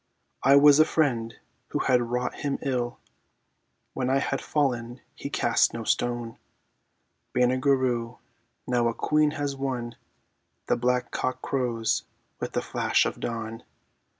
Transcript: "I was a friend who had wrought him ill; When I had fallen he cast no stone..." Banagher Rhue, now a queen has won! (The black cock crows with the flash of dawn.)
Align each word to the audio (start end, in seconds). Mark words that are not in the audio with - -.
"I 0.41 0.55
was 0.55 0.79
a 0.79 0.83
friend 0.85 1.35
who 1.67 1.77
had 1.77 2.01
wrought 2.01 2.33
him 2.41 2.57
ill; 2.63 2.97
When 3.93 4.09
I 4.09 4.17
had 4.17 4.41
fallen 4.41 4.99
he 5.13 5.29
cast 5.29 5.75
no 5.75 5.83
stone..." 5.83 6.39
Banagher 7.35 7.77
Rhue, 7.77 8.17
now 8.65 8.87
a 8.87 8.95
queen 8.95 9.29
has 9.37 9.55
won! 9.55 9.95
(The 10.65 10.75
black 10.75 11.11
cock 11.11 11.43
crows 11.43 12.05
with 12.39 12.53
the 12.53 12.63
flash 12.63 13.05
of 13.05 13.19
dawn.) 13.19 13.61